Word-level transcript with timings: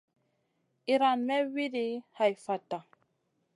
Iran 0.93 1.19
may 1.27 1.41
wuidi 1.53 1.85
hai 2.17 2.31
fatta. 2.45 2.77